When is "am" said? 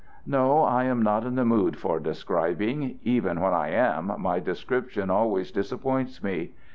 0.85-1.03, 3.69-4.11